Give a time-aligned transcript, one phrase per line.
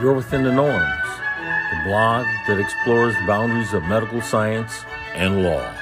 [0.00, 1.08] You're Within the Norms,
[1.72, 5.74] the blog that explores the boundaries of medical science and law.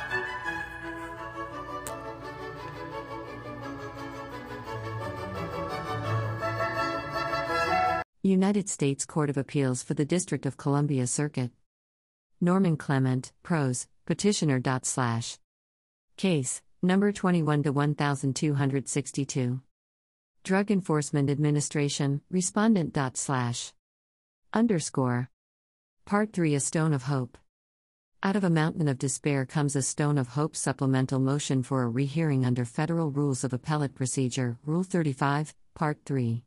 [8.22, 11.50] United States Court of Appeals for the District of Columbia Circuit.
[12.40, 14.62] Norman Clement, Pros, Petitioner.
[14.82, 15.36] Slash.
[16.16, 19.60] Case, number 21 to 1262.
[20.42, 22.96] Drug Enforcement Administration, Respondent.
[23.14, 23.74] Slash.
[24.52, 25.28] Underscore.
[26.04, 27.36] Part 3 A Stone of Hope.
[28.22, 31.88] Out of a mountain of despair comes a stone of hope supplemental motion for a
[31.88, 36.42] rehearing under Federal Rules of Appellate Procedure, Rule 35, Part 3.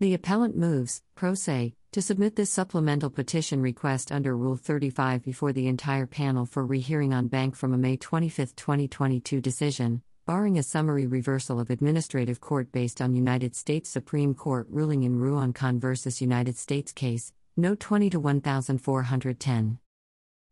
[0.00, 5.52] The appellant moves, pro se, to submit this supplemental petition request under Rule 35 before
[5.52, 10.62] the entire panel for rehearing en banc from a May 25, 2022 decision, barring a
[10.62, 15.80] summary reversal of administrative court based on United States Supreme Court ruling in Ruan Kahn
[15.80, 15.88] v.
[16.20, 19.80] United States case, Note 20 to 1410.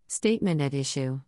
[0.08, 1.20] Statement at issue.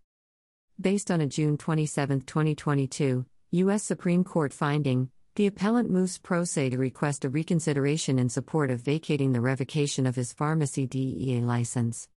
[0.80, 3.84] Based on a June 27, 2022, U.S.
[3.84, 8.80] Supreme Court finding, the appellant moves pro se to request a reconsideration in support of
[8.80, 12.08] vacating the revocation of his pharmacy DEA license.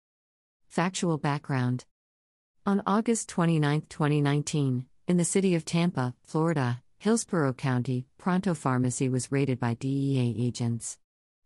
[0.70, 1.84] Factual background
[2.64, 9.30] On August 29, 2019, in the city of Tampa, Florida, Hillsborough County, Pronto Pharmacy was
[9.30, 10.98] raided by DEA agents.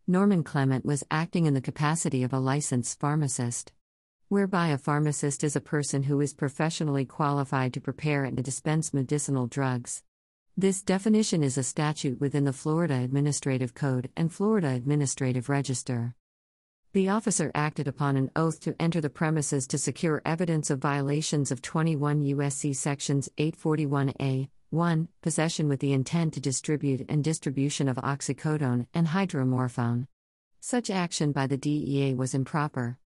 [0.07, 3.73] Norman Clement was acting in the capacity of a licensed pharmacist.
[4.29, 9.49] Whereby a pharmacist is a person who is professionally qualified to prepare and dispense medicinal
[9.49, 10.05] drugs.
[10.57, 16.15] This definition is a statute within the Florida Administrative Code and Florida Administrative Register.
[16.93, 21.51] The officer acted upon an oath to enter the premises to secure evidence of violations
[21.51, 22.73] of 21 U.S.C.
[22.73, 25.09] Sections 841A, 1.
[25.23, 30.07] Possession with the intent to distribute and distribution of oxycodone and hydromorphone.
[30.61, 32.99] Such action by the DEA was improper.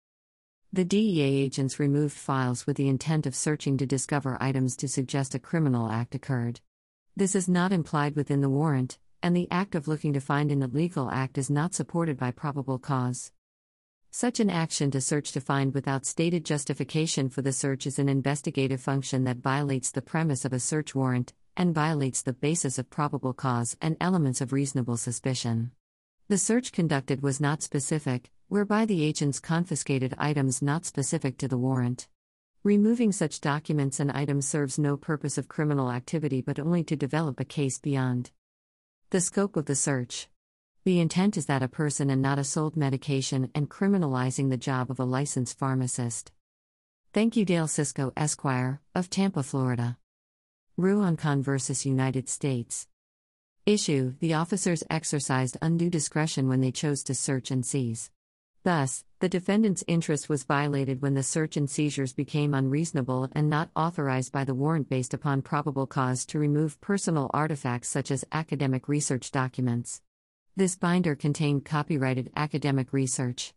[0.72, 5.34] The DEA agents removed files with the intent of searching to discover items to suggest
[5.34, 6.60] a criminal act occurred.
[7.16, 10.62] This is not implied within the warrant, and the act of looking to find an
[10.62, 13.32] illegal act is not supported by probable cause.
[14.12, 18.08] Such an action to search to find without stated justification for the search is an
[18.08, 22.90] investigative function that violates the premise of a search warrant and violates the basis of
[22.90, 25.70] probable cause and elements of reasonable suspicion.
[26.26, 31.58] The search conducted was not specific, whereby the agents confiscated items not specific to the
[31.58, 32.08] warrant.
[32.64, 37.38] Removing such documents and items serves no purpose of criminal activity but only to develop
[37.38, 38.32] a case beyond.
[39.10, 40.28] The scope of the search.
[40.84, 44.90] The intent is that a person and not a sold medication and criminalizing the job
[44.90, 46.32] of a licensed pharmacist.
[47.12, 49.98] Thank you, Dale Sisco, Esquire, of Tampa, Florida.
[50.78, 51.84] Ruan Kahn vs.
[51.84, 52.86] United States.
[53.66, 58.10] Issue The officers exercised undue discretion when they chose to search and seize.
[58.62, 63.68] Thus, the defendant's interest was violated when the search and seizures became unreasonable and not
[63.76, 68.88] authorized by the warrant based upon probable cause to remove personal artifacts such as academic
[68.88, 70.00] research documents.
[70.56, 73.54] This binder contained copyrighted academic research.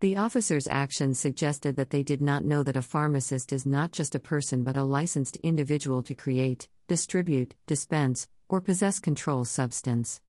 [0.00, 4.14] The officer's actions suggested that they did not know that a pharmacist is not just
[4.14, 10.20] a person but a licensed individual to create, distribute, dispense, or possess control substance.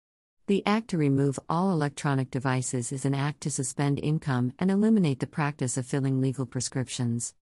[0.47, 5.19] The act to remove all electronic devices is an act to suspend income and eliminate
[5.19, 7.35] the practice of filling legal prescriptions.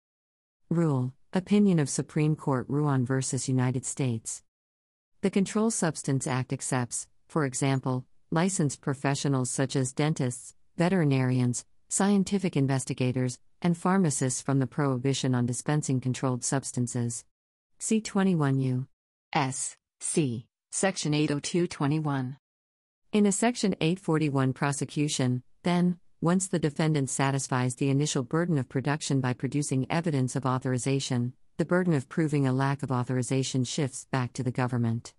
[0.69, 3.21] Rule Opinion of Supreme Court Ruan v.
[3.51, 4.41] United States.
[5.21, 13.39] The Control Substance Act accepts, for example, licensed professionals such as dentists, veterinarians, scientific investigators,
[13.61, 17.23] and pharmacists from the prohibition on dispensing controlled substances.
[17.79, 18.87] See 21 U.
[19.31, 19.77] S.
[20.01, 20.47] C.
[20.73, 22.35] Section 80221.
[23.13, 29.21] In a Section 841 prosecution, then, once the defendant satisfies the initial burden of production
[29.21, 34.33] by producing evidence of authorization, the burden of proving a lack of authorization shifts back
[34.33, 35.13] to the government.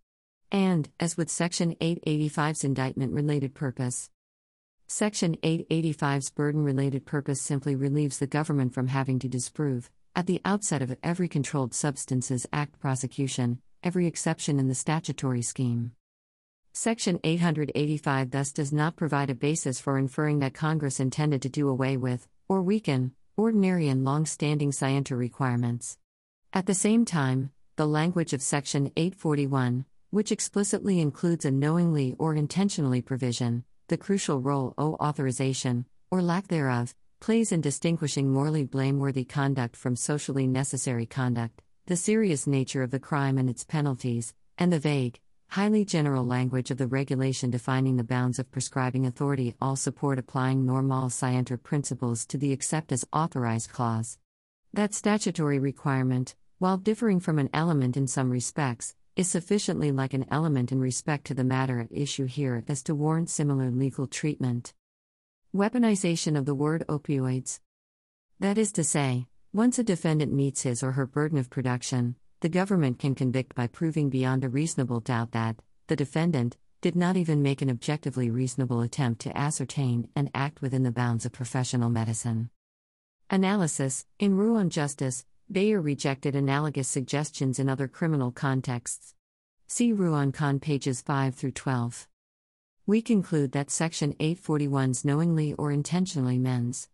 [0.53, 4.11] And, as with Section 885's indictment related purpose,
[4.87, 10.41] Section 885's burden related purpose simply relieves the government from having to disprove, at the
[10.45, 15.93] outset of every Controlled Substances Act prosecution, every exception in the statutory scheme.
[16.73, 21.69] Section 885 thus does not provide a basis for inferring that Congress intended to do
[21.69, 25.99] away with, or weaken, ordinary and long standing scienter requirements.
[26.53, 29.85] At the same time, the language of Section 841,
[30.17, 36.49] which explicitly includes a knowingly or intentionally provision, the crucial role O authorization, or lack
[36.49, 42.91] thereof, plays in distinguishing morally blameworthy conduct from socially necessary conduct, the serious nature of
[42.91, 47.99] the crime and its penalties, and the vague, highly general language of the regulation defining
[47.99, 53.05] the bounds of prescribing authority all support applying normal scienter principles to the except as
[53.13, 54.17] authorized clause.
[54.73, 60.27] That statutory requirement, while differing from an element in some respects, is sufficiently like an
[60.31, 64.75] element in respect to the matter at issue here as to warrant similar legal treatment.
[65.55, 67.61] Weaponization of the word opioids.
[68.39, 72.51] That is to say, once a defendant meets his or her burden of production, the
[72.51, 77.43] government can convict by proving beyond a reasonable doubt that the defendant did not even
[77.43, 82.51] make an objectively reasonable attempt to ascertain and act within the bounds of professional medicine.
[83.31, 89.15] Analysis In Ruan Justice, Breyer rejected analogous suggestions in other criminal contexts.
[89.69, 92.09] See Ruan Kahn pages 5 through 12.
[92.85, 96.89] We conclude that Section 841's knowingly or intentionally mens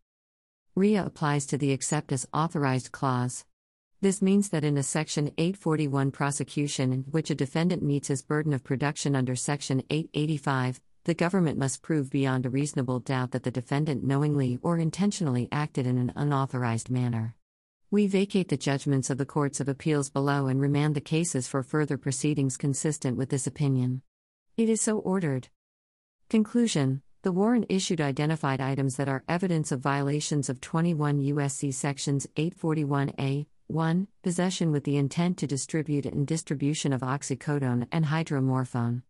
[0.75, 3.46] rea applies to the except as authorized clause.
[4.02, 8.52] This means that in a Section 841 prosecution in which a defendant meets his burden
[8.52, 13.50] of production under Section 885, the government must prove beyond a reasonable doubt that the
[13.50, 17.34] defendant knowingly or intentionally acted in an unauthorized manner.
[17.93, 21.62] We vacate the judgments of the courts of appeals below and remand the cases for
[21.62, 24.00] further proceedings consistent with this opinion.
[24.56, 25.49] It is so ordered.
[26.31, 31.71] Conclusion The warrant issued identified items that are evidence of violations of 21 U.S.C.
[31.71, 34.09] Sections 841A, 1.
[34.23, 39.03] Possession with the intent to distribute and distribution of oxycodone and hydromorphone.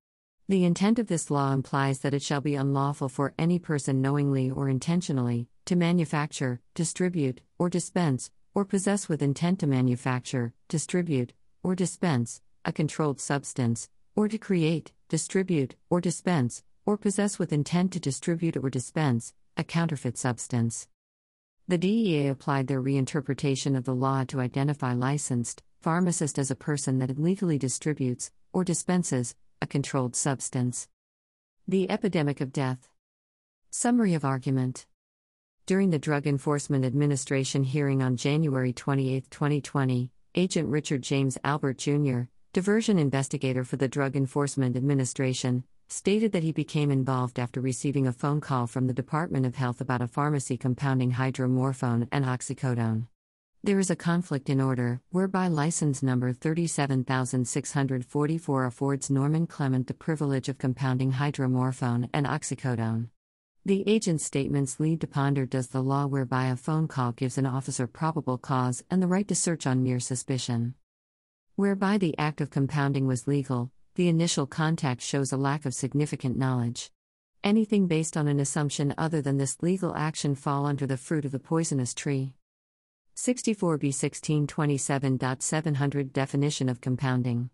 [0.49, 4.51] The intent of this law implies that it shall be unlawful for any person knowingly
[4.51, 11.33] or intentionally to manufacture, distribute, or dispense, or possess with intent to manufacture, distribute,
[11.63, 17.93] or dispense a controlled substance, or to create, distribute, or dispense, or possess with intent
[17.93, 20.89] to distribute or dispense a counterfeit substance.
[21.69, 26.99] The DEA applied their reinterpretation of the law to identify licensed pharmacist as a person
[26.99, 30.89] that illegally distributes or dispenses a controlled substance.
[31.67, 32.89] The epidemic of death.
[33.71, 34.87] Summary of argument.
[35.65, 42.23] During the Drug Enforcement Administration hearing on January 28, 2020, Agent Richard James Albert Jr.,
[42.53, 48.13] diversion investigator for the Drug Enforcement Administration, stated that he became involved after receiving a
[48.13, 53.07] phone call from the Department of Health about a pharmacy compounding hydromorphone and oxycodone.
[53.63, 60.49] There is a conflict in order, whereby license number 37644 affords Norman Clement the privilege
[60.49, 63.11] of compounding hydromorphone and oxycodone.
[63.65, 67.47] The agent's statements lead to ponder does the law whereby a phone call gives an
[67.47, 70.75] officer probable cause and the right to search on mere suspicion.
[71.55, 76.37] Whereby the act of compounding was legal, the initial contact shows a lack of significant
[76.37, 76.91] knowledge.
[77.45, 81.31] Anything based on an assumption other than this legal action fall under the fruit of
[81.31, 82.35] the poisonous tree.
[83.15, 83.93] 64b
[84.49, 87.51] 1627.700 Definition of compounding.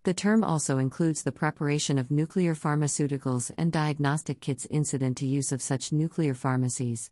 [0.07, 5.51] The term also includes the preparation of nuclear pharmaceuticals and diagnostic kits incident to use
[5.51, 7.11] of such nuclear pharmacies.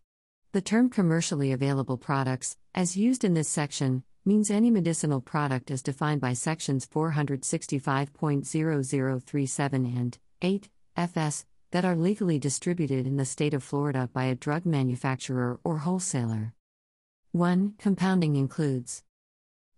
[0.52, 5.82] The term commercially available products, as used in this section, means any medicinal product as
[5.82, 13.64] defined by sections 465.0037 and 8 FS that are legally distributed in the state of
[13.64, 16.54] Florida by a drug manufacturer or wholesaler.
[17.32, 17.74] 1.
[17.76, 19.02] Compounding includes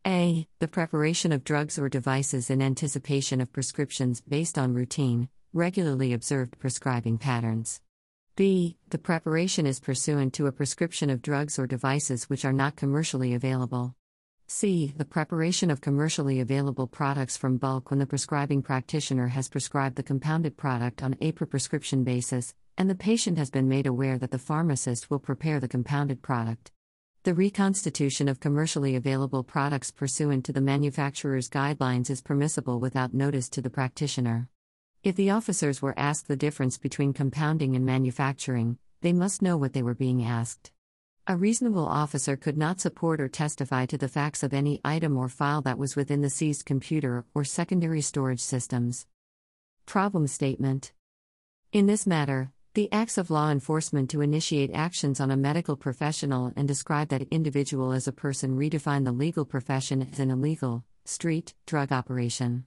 [0.07, 0.47] a.
[0.61, 6.61] The preparation of drugs or devices in anticipation of prescriptions based on routine, regularly observed
[6.61, 7.81] prescribing patterns.
[8.37, 8.77] B.
[8.91, 13.35] The preparation is pursuant to a prescription of drugs or devices which are not commercially
[13.35, 13.97] available.
[14.47, 14.95] C.
[14.97, 20.05] The preparation of commercially available products from bulk when the prescribing practitioner has prescribed the
[20.05, 24.31] compounded product on a per prescription basis, and the patient has been made aware that
[24.31, 26.71] the pharmacist will prepare the compounded product.
[27.27, 33.49] The reconstitution of commercially available products pursuant to the manufacturer's guidelines is permissible without notice
[33.49, 34.49] to the practitioner.
[35.03, 39.73] If the officers were asked the difference between compounding and manufacturing, they must know what
[39.73, 40.71] they were being asked.
[41.27, 45.29] A reasonable officer could not support or testify to the facts of any item or
[45.29, 49.05] file that was within the seized computer or secondary storage systems.
[49.85, 50.93] Problem Statement
[51.73, 56.53] In this matter, the acts of law enforcement to initiate actions on a medical professional
[56.57, 61.55] and describe that individual as a person redefine the legal profession as an illegal, street,
[61.65, 62.67] drug operation.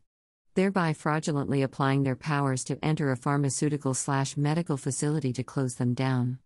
[0.55, 5.93] thereby fraudulently applying their powers to enter a pharmaceutical slash medical facility to close them
[5.93, 6.39] down.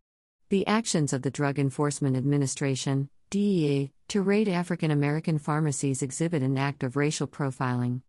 [0.50, 6.58] The actions of the Drug Enforcement Administration, DEA, to raid African American pharmacies exhibit an
[6.58, 8.02] act of racial profiling.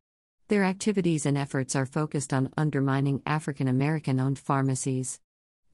[0.49, 5.21] Their activities and efforts are focused on undermining African American owned pharmacies.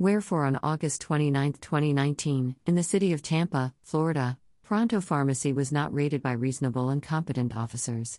[0.01, 5.95] Wherefore, on August 29, 2019, in the city of Tampa, Florida, Pronto Pharmacy was not
[5.95, 8.19] raided by reasonable and competent officers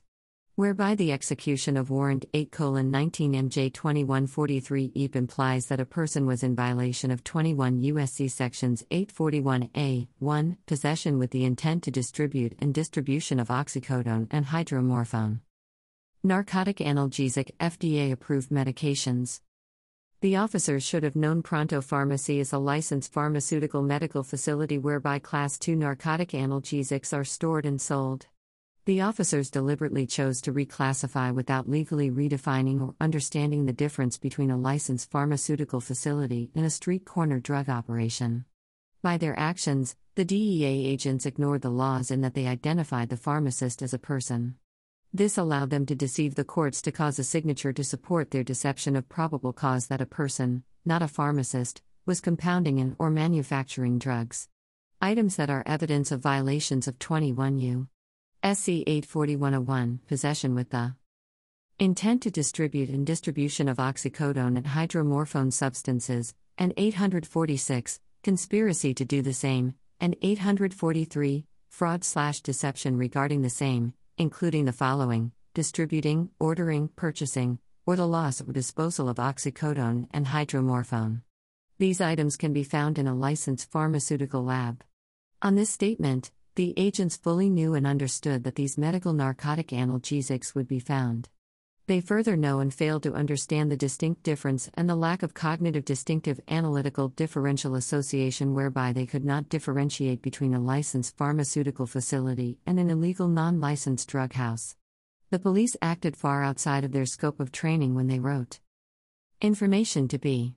[0.55, 6.43] whereby the execution of Warrant 8 19 MJ 2143 EAP implies that a person was
[6.43, 8.27] in violation of 21 U.S.C.
[8.27, 15.39] Sections 841A 1, possession with the intent to distribute and distribution of oxycodone and hydromorphone.
[16.23, 19.39] Narcotic analgesic FDA approved medications.
[20.21, 25.57] The officers should have known Pronto Pharmacy is a licensed pharmaceutical medical facility whereby Class
[25.67, 28.27] II narcotic analgesics are stored and sold.
[28.85, 34.57] The officers deliberately chose to reclassify without legally redefining or understanding the difference between a
[34.57, 38.45] licensed pharmaceutical facility and a street corner drug operation.
[39.01, 43.81] By their actions, the DEA agents ignored the laws in that they identified the pharmacist
[43.81, 44.57] as a person.
[45.13, 48.95] This allowed them to deceive the courts to cause a signature to support their deception
[48.95, 54.47] of probable cause that a person, not a pharmacist, was compounding and or manufacturing drugs.
[55.01, 57.87] Items that are evidence of violations of 21 U.
[58.41, 60.95] SC 84101 Possession with the
[61.77, 69.21] intent to distribute and distribution of oxycodone and hydromorphone substances, and 846 Conspiracy to do
[69.21, 76.87] the same, and 843 Fraud slash deception regarding the same, including the following distributing, ordering,
[76.95, 81.21] purchasing, or the loss or disposal of oxycodone and hydromorphone.
[81.77, 84.83] These items can be found in a licensed pharmaceutical lab.
[85.41, 90.67] On this statement, the agents fully knew and understood that these medical narcotic analgesics would
[90.67, 91.29] be found.
[91.87, 95.83] They further know and fail to understand the distinct difference and the lack of cognitive
[95.83, 102.79] distinctive analytical differential association whereby they could not differentiate between a licensed pharmaceutical facility and
[102.79, 104.75] an illegal non licensed drug house.
[105.31, 108.59] The police acted far outside of their scope of training when they wrote
[109.41, 110.55] Information to be.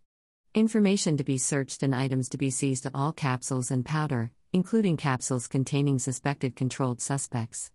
[0.54, 5.48] Information to be searched and items to be seized all capsules and powder, including capsules
[5.48, 7.72] containing suspected controlled suspects.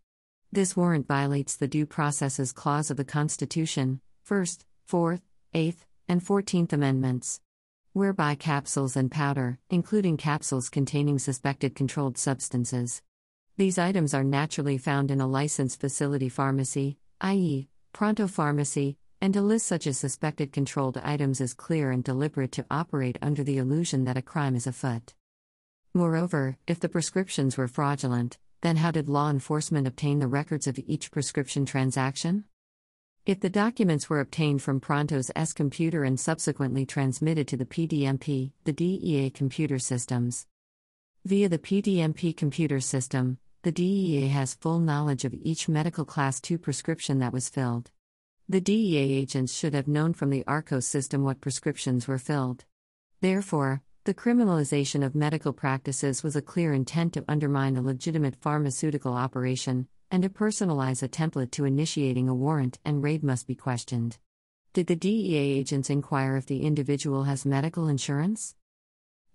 [0.52, 5.22] This warrant violates the Due Processes Clause of the Constitution, 1st, 4th,
[5.54, 7.40] 8th, and 14th Amendments,
[7.94, 13.04] whereby capsules and powder, including capsules containing suspected controlled substances.
[13.58, 19.44] These items are naturally found in a licensed facility pharmacy, i.e., Pronto Pharmacy, and a
[19.44, 24.06] list such as suspected controlled items is clear and deliberate to operate under the illusion
[24.06, 25.14] that a crime is afoot.
[25.94, 30.80] Moreover, if the prescriptions were fraudulent, then how did law enforcement obtain the records of
[30.86, 32.44] each prescription transaction?
[33.26, 38.52] If the documents were obtained from Pronto's S computer and subsequently transmitted to the PDMP,
[38.64, 40.48] the DEA computer systems.
[41.26, 46.58] Via the PDMP computer system, the DEA has full knowledge of each medical class 2
[46.58, 47.92] prescription that was filled.
[48.48, 52.66] The DEA agents should have known from the ARCOS system what prescriptions were filled.
[53.22, 59.14] Therefore, the criminalization of medical practices was a clear intent to undermine a legitimate pharmaceutical
[59.14, 64.18] operation, and to personalize a template to initiating a warrant and raid must be questioned.
[64.74, 68.56] Did the DEA agents inquire if the individual has medical insurance?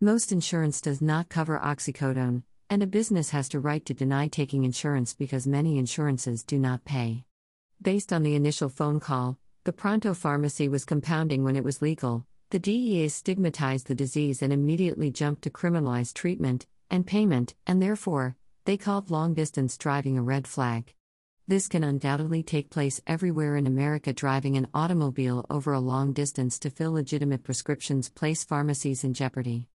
[0.01, 4.65] Most insurance does not cover oxycodone, and a business has to right to deny taking
[4.65, 7.23] insurance because many insurances do not pay.
[7.81, 12.27] Based on the initial phone call, the Pronto Pharmacy was compounding when it was legal,
[12.55, 18.37] the DEA stigmatized the disease and immediately jumped to criminalize treatment and payment, and therefore,
[18.65, 20.95] they called long distance driving a red flag.
[21.49, 24.13] This can undoubtedly take place everywhere in America.
[24.13, 29.67] Driving an automobile over a long distance to fill legitimate prescriptions place pharmacies in jeopardy.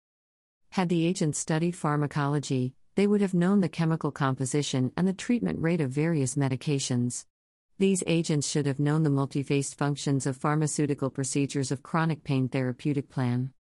[0.70, 5.60] Had the agents studied pharmacology, they would have known the chemical composition and the treatment
[5.60, 7.24] rate of various medications.
[7.80, 13.08] These agents should have known the multifaced functions of pharmaceutical procedures of chronic pain therapeutic
[13.08, 13.52] plan.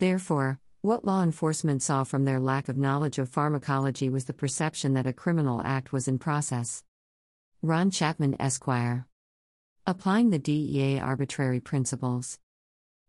[0.00, 4.94] Therefore, what law enforcement saw from their lack of knowledge of pharmacology was the perception
[4.94, 6.82] that a criminal act was in process.
[7.62, 9.06] Ron Chapman, Esquire.
[9.86, 12.40] Applying the DEA arbitrary principles.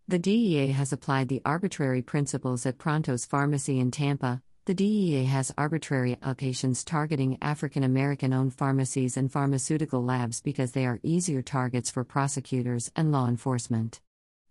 [0.07, 5.53] The DEA has applied the arbitrary principles at Pronto's Pharmacy in Tampa, the DEA has
[5.57, 11.91] arbitrary allocations targeting African American owned pharmacies and pharmaceutical labs because they are easier targets
[11.91, 13.99] for prosecutors and law enforcement.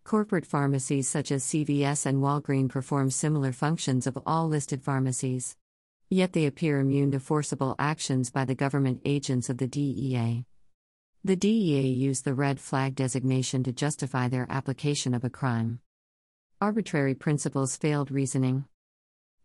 [0.04, 5.56] Corporate pharmacies such as CVS and Walgreens perform similar functions of all listed pharmacies.
[6.10, 10.44] Yet they appear immune to forcible actions by the government agents of the DEA.
[11.24, 15.80] The DEA used the red flag designation to justify their application of a crime.
[16.60, 18.66] Arbitrary principles failed reasoning.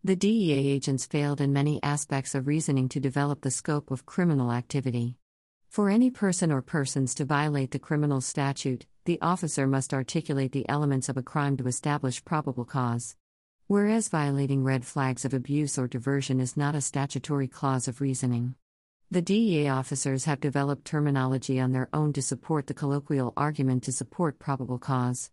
[0.06, 4.52] The DEA agents failed in many aspects of reasoning to develop the scope of criminal
[4.52, 5.18] activity.
[5.68, 10.70] For any person or persons to violate the criminal statute, the officer must articulate the
[10.70, 13.16] elements of a crime to establish probable cause.
[13.66, 18.54] Whereas violating red flags of abuse or diversion is not a statutory clause of reasoning.
[19.10, 23.92] The DEA officers have developed terminology on their own to support the colloquial argument to
[23.92, 25.32] support probable cause.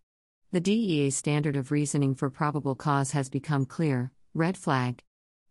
[0.51, 5.03] The DEA standard of reasoning for probable cause has become clear red flag.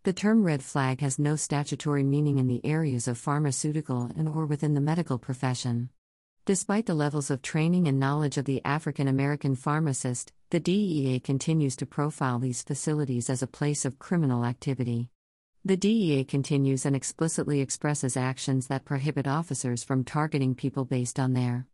[0.04, 4.48] The term red flag has no statutory meaning in the areas of pharmaceutical and or
[4.48, 5.90] within the medical profession.
[6.46, 11.76] Despite the levels of training and knowledge of the African American pharmacist, the DEA continues
[11.76, 15.10] to profile these facilities as a place of criminal activity.
[15.64, 21.34] The DEA continues and explicitly expresses actions that prohibit officers from targeting people based on
[21.34, 21.68] their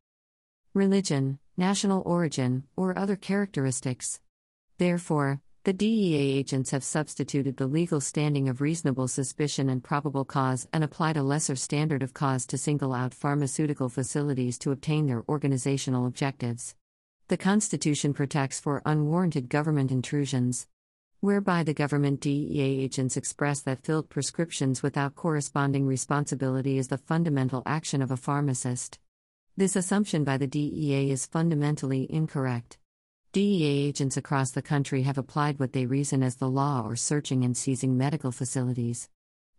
[0.73, 4.19] religion, national origin, or other characteristics.
[4.77, 10.65] Therefore, the DEA agents have substituted the legal standing of reasonable suspicion and probable cause
[10.71, 15.25] and applied a lesser standard of cause to single out pharmaceutical facilities to obtain their
[15.27, 16.73] organizational objectives.
[17.27, 20.67] The Constitution protects for unwarranted government intrusions,
[21.19, 27.61] whereby the government DEA agents express that filled prescriptions without corresponding responsibility is the fundamental
[27.65, 28.99] action of a pharmacist.
[29.57, 32.77] This assumption by the DEA is fundamentally incorrect.
[33.37, 37.45] DEA agents across the country have applied what they reason as the law or searching
[37.45, 39.09] and seizing medical facilities.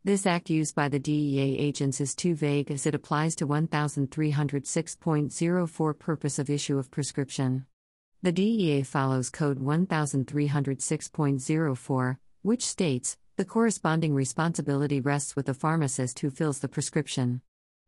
[0.03, 5.97] This act used by the DEA agents is too vague as it applies to 1306.04
[5.97, 7.67] purpose of issue of prescription.
[8.21, 16.31] The DEA follows Code 1306.04, which states the corresponding responsibility rests with the pharmacist who
[16.31, 17.43] fills the prescription.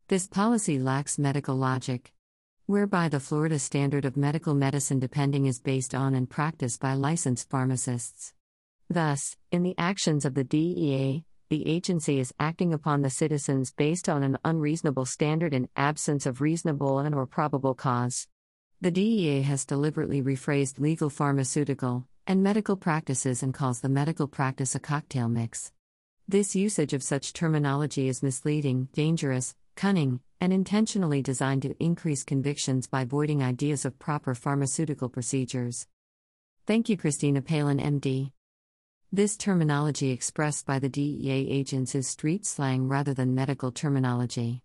[0.07, 2.13] This policy lacks medical logic
[2.71, 7.49] whereby the Florida standard of medical medicine depending is based on and practiced by licensed
[7.49, 8.33] pharmacists.
[8.89, 14.07] Thus, in the actions of the DEA, the agency is acting upon the citizens based
[14.07, 18.29] on an unreasonable standard in absence of reasonable and or probable cause.
[18.79, 24.75] The DEA has deliberately rephrased legal pharmaceutical and medical practices and calls the medical practice
[24.75, 25.73] a cocktail mix.
[26.25, 32.87] This usage of such terminology is misleading, dangerous, cunning, and intentionally designed to increase convictions
[32.87, 35.87] by voiding ideas of proper pharmaceutical procedures.
[36.65, 38.31] Thank you, Christina Palin, MD.
[39.11, 44.61] This terminology expressed by the DEA agents is street slang rather than medical terminology.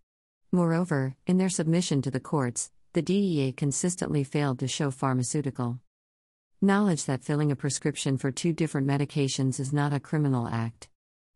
[0.53, 5.81] Moreover, in their submission to the courts, the DEA consistently failed to show pharmaceutical
[6.63, 10.89] knowledge that filling a prescription for two different medications is not a criminal act.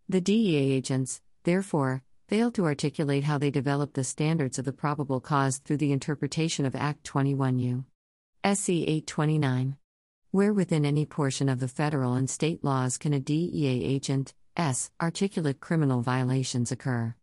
[0.08, 5.18] The DEA agents, therefore, fail to articulate how they develop the standards of the probable
[5.18, 7.84] cause through the interpretation of Act 21U.
[8.44, 9.76] SC 829.
[10.30, 14.92] Where within any portion of the federal and state laws can a DEA agent, S,
[15.02, 17.16] articulate criminal violations occur?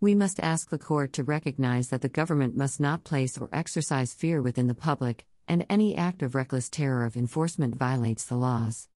[0.00, 4.14] We must ask the court to recognize that the government must not place or exercise
[4.14, 8.88] fear within the public, and any act of reckless terror of enforcement violates the laws.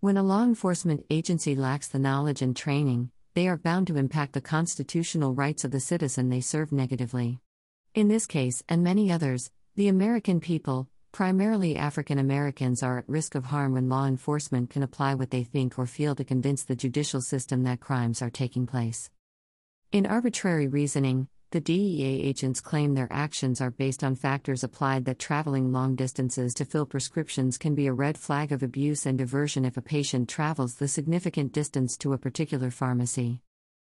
[0.00, 4.32] When a law enforcement agency lacks the knowledge and training, they are bound to impact
[4.32, 7.38] the constitutional rights of the citizen they serve negatively.
[7.94, 13.36] In this case, and many others, the American people, primarily African Americans, are at risk
[13.36, 16.74] of harm when law enforcement can apply what they think or feel to convince the
[16.74, 19.08] judicial system that crimes are taking place.
[19.92, 25.18] In arbitrary reasoning, the DEA agents claim their actions are based on factors applied that
[25.18, 29.64] traveling long distances to fill prescriptions can be a red flag of abuse and diversion
[29.64, 33.40] if a patient travels the significant distance to a particular pharmacy.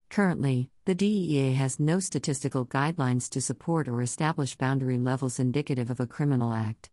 [0.09, 6.01] Currently, the DEA has no statistical guidelines to support or establish boundary levels indicative of
[6.01, 6.89] a criminal act.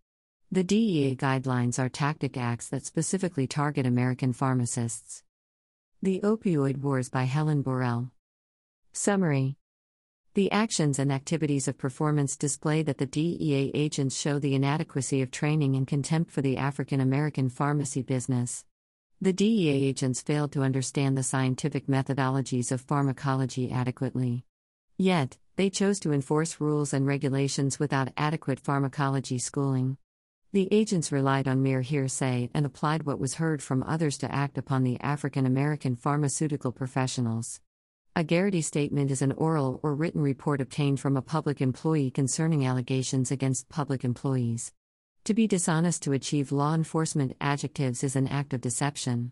[0.52, 5.24] The DEA guidelines are tactic acts that specifically target American pharmacists.
[6.00, 8.12] The Opioid Wars by Helen Burrell.
[8.92, 9.56] Summary
[10.34, 15.32] the actions and activities of performance display that the DEA agents show the inadequacy of
[15.32, 18.64] training and contempt for the African American pharmacy business.
[19.20, 24.44] The DEA agents failed to understand the scientific methodologies of pharmacology adequately.
[24.96, 29.96] Yet, they chose to enforce rules and regulations without adequate pharmacology schooling.
[30.52, 34.58] The agents relied on mere hearsay and applied what was heard from others to act
[34.58, 37.60] upon the African American pharmaceutical professionals.
[38.16, 42.66] A Garrity statement is an oral or written report obtained from a public employee concerning
[42.66, 44.72] allegations against public employees.
[45.24, 49.30] To be dishonest to achieve law enforcement adjectives is an act of deception.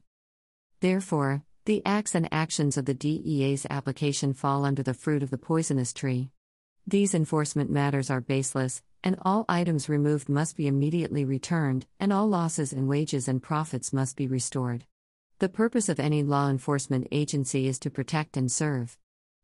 [0.78, 5.38] Therefore, the acts and actions of the DEA's application fall under the fruit of the
[5.38, 6.30] poisonous tree.
[6.86, 12.28] These enforcement matters are baseless, and all items removed must be immediately returned, and all
[12.28, 14.84] losses in wages and profits must be restored.
[15.40, 18.98] The purpose of any law enforcement agency is to protect and serve.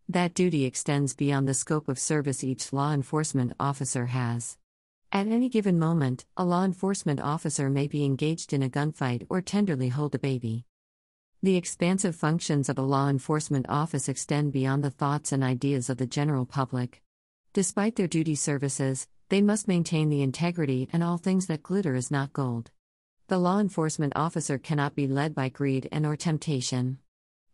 [0.08, 4.58] That duty extends beyond the scope of service each law enforcement officer has.
[5.12, 9.40] At any given moment, a law enforcement officer may be engaged in a gunfight or
[9.40, 10.64] tenderly hold a baby.
[11.44, 15.98] The expansive functions of a law enforcement office extend beyond the thoughts and ideas of
[15.98, 17.02] the general public.
[17.52, 22.10] Despite their duty services, they must maintain the integrity and all things that glitter is
[22.10, 22.72] not gold.
[23.26, 26.98] The law enforcement officer cannot be led by greed and or temptation.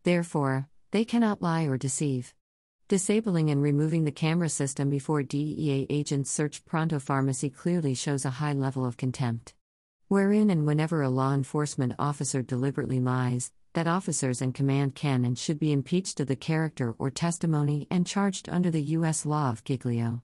[0.03, 2.33] Therefore, they cannot lie or deceive.
[2.89, 8.31] Disabling and removing the camera system before DEA agents searched Pronto Pharmacy clearly shows a
[8.31, 9.53] high level of contempt.
[10.09, 15.39] Wherein and whenever a law enforcement officer deliberately lies, that officers and command can and
[15.39, 19.25] should be impeached of the character or testimony and charged under the U.S.
[19.25, 20.21] law of Giglio.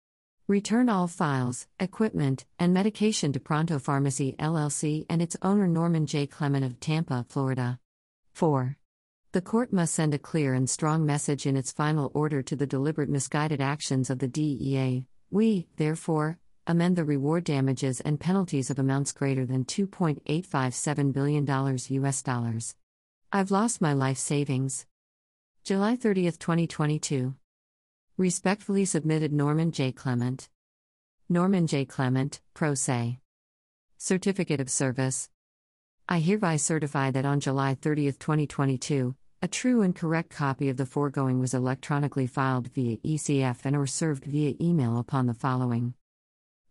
[0.53, 6.27] Return all files, equipment, and medication to Pronto Pharmacy LLC and its owner Norman J.
[6.27, 7.79] Clement of Tampa, Florida.
[8.33, 8.77] 4.
[9.31, 12.67] The court must send a clear and strong message in its final order to the
[12.67, 15.07] deliberate misguided actions of the DEA.
[15.31, 16.37] We, therefore,
[16.67, 21.47] amend the reward damages and penalties of amounts greater than $2.857 billion
[22.03, 22.75] US dollars.
[23.31, 24.85] I've lost my life savings.
[25.63, 27.33] July 30, 2022.
[28.17, 29.91] Respectfully submitted Norman J.
[29.91, 30.47] Clement.
[31.29, 31.83] Norman J.
[31.83, 33.17] Clement, Pro Se.
[33.97, 35.31] Certificate of Service.
[36.07, 40.85] I hereby certify that on July 30, 2022, a true and correct copy of the
[40.85, 45.95] foregoing was electronically filed via ECF and or served via email upon the following.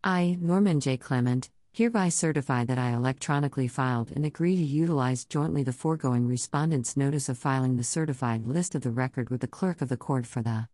[0.05, 0.97] I, Norman J.
[0.97, 6.97] Clement, hereby certify that I electronically filed and agree to utilize jointly the foregoing respondent's
[6.97, 10.25] notice of filing the certified list of the record with the clerk of the court
[10.25, 10.69] for the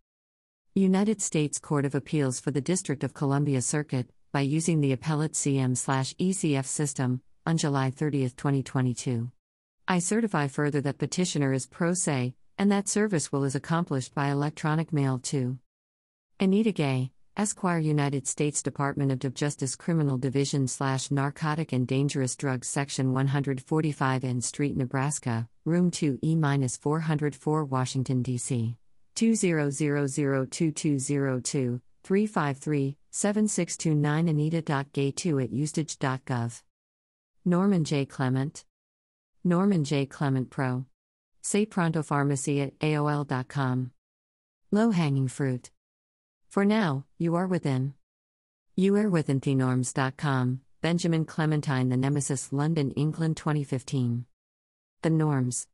[0.75, 5.33] United States Court of Appeals for the District of Columbia Circuit, by using the appellate
[5.33, 9.31] CM/ECF system, on July 30, 2022.
[9.87, 14.29] I certify further that petitioner is pro se, and that service will is accomplished by
[14.29, 15.57] electronic mail to
[16.39, 22.67] Anita Gay, Esquire, United States Department of Justice Criminal Division slash Narcotic and Dangerous Drugs
[22.67, 28.77] Section 145 N Street, Nebraska, Room 2 E 404, Washington, D.C.
[29.19, 36.61] 2002202 353 7629 anita.gay2 at ustage.gov.
[37.43, 38.05] Norman J.
[38.05, 38.63] Clement.
[39.43, 40.05] Norman J.
[40.05, 40.85] Clement Pro.
[41.41, 43.91] Say Pronto Pharmacy at AOL.com.
[44.71, 45.69] Low hanging fruit.
[46.47, 47.95] For now, you are within.
[48.77, 50.61] You are within thenorms.com.
[50.81, 54.23] Benjamin Clementine, The Nemesis, London, England 2015.
[55.01, 55.67] The Norms.